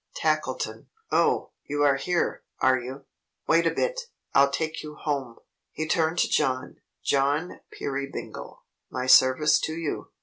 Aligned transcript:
Tackleton 0.15 0.87
"Oh! 1.11 1.51
You 1.65 1.83
are 1.83 1.97
here, 1.97 2.41
are 2.59 2.79
you? 2.79 3.05
Wait 3.47 3.67
a 3.67 3.71
bit. 3.71 4.01
I'll 4.33 4.49
take 4.49 4.81
you 4.81 4.95
home!" 4.95 5.37
He 5.73 5.87
turned 5.87 6.17
to 6.17 6.27
John. 6.27 6.77
"John 7.03 7.59
Peerybingle, 7.71 8.63
my 8.89 9.05
service 9.05 9.59
to 9.59 9.73
you. 9.73 10.07